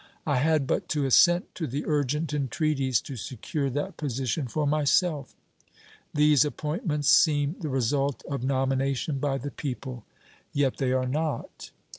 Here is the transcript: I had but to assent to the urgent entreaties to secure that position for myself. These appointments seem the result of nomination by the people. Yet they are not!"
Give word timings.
I 0.25 0.37
had 0.37 0.65
but 0.65 0.89
to 0.97 1.05
assent 1.05 1.53
to 1.53 1.67
the 1.67 1.85
urgent 1.85 2.33
entreaties 2.33 2.99
to 3.01 3.15
secure 3.15 3.69
that 3.69 3.97
position 3.97 4.47
for 4.47 4.65
myself. 4.65 5.35
These 6.11 6.43
appointments 6.43 7.07
seem 7.07 7.55
the 7.59 7.69
result 7.69 8.23
of 8.27 8.43
nomination 8.43 9.19
by 9.19 9.37
the 9.37 9.51
people. 9.51 10.03
Yet 10.53 10.77
they 10.77 10.91
are 10.91 11.05
not!" 11.07 11.69